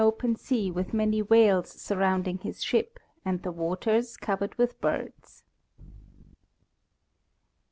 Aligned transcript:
open 0.03 0.35
sea 0.35 0.71
with 0.71 0.95
many 0.95 1.21
whales 1.21 1.69
surrounding 1.69 2.39
his 2.39 2.63
ship 2.63 2.97
and 3.23 3.43
the 3.43 3.51
waters 3.51 4.17
covered 4.17 4.55
with 4.57 4.81
birds. 4.81 5.43